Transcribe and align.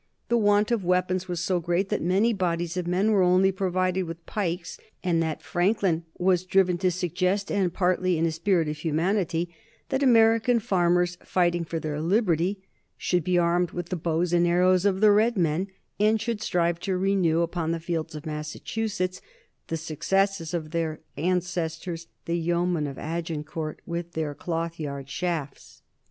The 0.29 0.37
want 0.39 0.71
of 0.71 0.83
weapons 0.83 1.27
was 1.27 1.39
so 1.41 1.59
great 1.59 1.89
that 1.89 2.01
many 2.01 2.33
bodies 2.33 2.75
of 2.75 2.87
men 2.87 3.11
were 3.11 3.21
only 3.21 3.51
provided 3.51 4.05
with 4.05 4.25
pikes, 4.25 4.79
and 5.03 5.21
that 5.21 5.43
Franklin 5.43 6.05
was 6.17 6.43
driven 6.43 6.79
to 6.79 6.89
suggest, 6.89 7.51
and 7.51 7.71
partly 7.71 8.17
in 8.17 8.25
a 8.25 8.31
spirit 8.31 8.67
of 8.67 8.77
humanity, 8.77 9.53
that 9.89 10.01
American 10.01 10.59
farmers 10.59 11.19
fighting 11.23 11.63
for 11.63 11.79
their 11.79 12.01
liberty 12.01 12.63
should 12.97 13.23
be 13.23 13.37
armed 13.37 13.73
with 13.73 13.89
the 13.89 13.95
bows 13.95 14.33
and 14.33 14.47
arrows 14.47 14.85
of 14.85 15.01
the 15.01 15.11
red 15.11 15.37
men, 15.37 15.67
and 15.99 16.19
should 16.19 16.41
strive 16.41 16.79
to 16.79 16.97
renew 16.97 17.41
upon 17.41 17.69
the 17.71 17.79
fields 17.79 18.15
of 18.15 18.25
Massachusetts 18.25 19.21
the 19.67 19.77
successes 19.77 20.51
of 20.55 20.71
their 20.71 21.01
ancestors, 21.15 22.07
the 22.25 22.39
yeomen 22.39 22.87
of 22.87 22.97
Agincourt, 22.97 23.81
with 23.85 24.13
their 24.13 24.33
clothyard 24.33 25.07
shafts. 25.07 25.83